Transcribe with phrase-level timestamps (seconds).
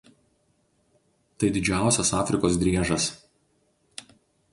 [1.43, 3.05] Tai didžiausias Afrikos driežas.